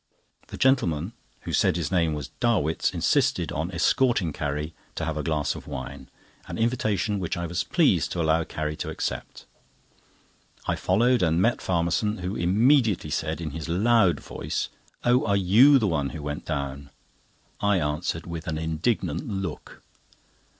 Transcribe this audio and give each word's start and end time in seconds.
The 0.47 0.57
gentleman, 0.57 1.13
who 1.41 1.53
said 1.53 1.75
his 1.75 1.91
name 1.91 2.15
was 2.15 2.29
Darwitts, 2.39 2.89
insisted 2.91 3.51
on 3.51 3.69
escorting 3.71 4.33
Carrie 4.33 4.73
to 4.95 5.05
have 5.05 5.15
a 5.15 5.21
glass 5.21 5.53
of 5.53 5.67
wine, 5.67 6.09
an 6.47 6.57
invitation 6.57 7.19
which 7.19 7.37
I 7.37 7.45
was 7.45 7.63
pleased 7.63 8.11
to 8.13 8.19
allow 8.23 8.43
Carrie 8.43 8.75
to 8.77 8.89
accept. 8.89 9.45
I 10.65 10.75
followed, 10.75 11.21
and 11.21 11.39
met 11.39 11.61
Farmerson, 11.61 12.21
who 12.21 12.35
immediately 12.35 13.11
said, 13.11 13.39
in 13.39 13.51
his 13.51 13.69
loud 13.69 14.19
voice 14.19 14.69
"Oh, 15.03 15.23
are 15.27 15.37
you 15.37 15.77
the 15.77 15.85
one 15.87 16.09
who 16.09 16.23
went 16.23 16.45
down?" 16.45 16.89
I 17.59 17.77
answered 17.79 18.25
with 18.25 18.47
an 18.47 18.57
indignant 18.57 19.27
look. 19.27 19.83